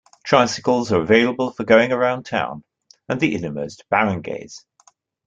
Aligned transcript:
Tricycles 0.25 0.91
are 0.91 0.99
available 0.99 1.51
for 1.51 1.63
going 1.63 1.91
around 1.91 2.23
town 2.23 2.63
and 3.07 3.19
the 3.21 3.35
innermost 3.35 3.83
Barangays. 3.91 4.65